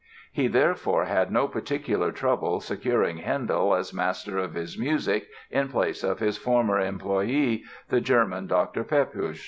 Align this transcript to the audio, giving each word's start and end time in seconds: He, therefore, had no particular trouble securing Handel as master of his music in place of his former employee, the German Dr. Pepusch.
He, 0.31 0.47
therefore, 0.47 1.05
had 1.05 1.31
no 1.31 1.47
particular 1.47 2.11
trouble 2.11 2.59
securing 2.59 3.17
Handel 3.17 3.75
as 3.75 3.93
master 3.93 4.39
of 4.39 4.55
his 4.55 4.75
music 4.75 5.27
in 5.51 5.67
place 5.69 6.03
of 6.03 6.17
his 6.17 6.39
former 6.39 6.79
employee, 6.79 7.65
the 7.89 8.01
German 8.01 8.47
Dr. 8.47 8.83
Pepusch. 8.83 9.39